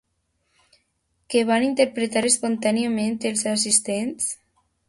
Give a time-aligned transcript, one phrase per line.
[1.33, 4.33] Què van interpretar espontàniament els assistents?